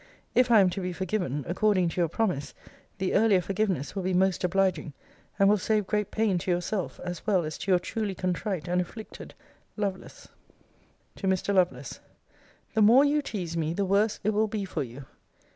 If 0.33 0.49
I 0.49 0.61
am 0.61 0.71
to 0.71 0.81
be 0.81 0.93
forgiven, 0.93 1.45
according 1.47 1.89
to 1.89 2.01
your 2.01 2.07
promise, 2.07 2.55
the 2.97 3.13
earlier 3.13 3.39
forgiveness 3.39 3.95
will 3.95 4.01
be 4.01 4.15
most 4.15 4.43
obliging, 4.43 4.93
and 5.37 5.47
will 5.47 5.59
save 5.59 5.85
great 5.85 6.09
pain 6.09 6.39
to 6.39 6.49
yourself, 6.49 6.99
as 7.03 7.27
well 7.27 7.43
as 7.45 7.55
to 7.59 7.71
Your 7.71 7.77
truly 7.77 8.15
contrite 8.15 8.67
and 8.67 8.81
afflicted 8.81 9.35
LOVELACE. 9.77 10.29
TO 11.15 11.27
MR. 11.27 11.53
LOVELACE 11.53 11.99
The 12.73 12.81
more 12.81 13.05
you 13.05 13.21
tease 13.21 13.55
me, 13.55 13.75
the 13.75 13.85
worse 13.85 14.19
it 14.23 14.31
will 14.31 14.47
be 14.47 14.65
for 14.65 14.81
you. 14.81 15.05